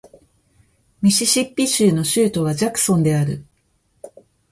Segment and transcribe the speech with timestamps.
[1.03, 3.45] ミシシッピ州の州都はジャクソンである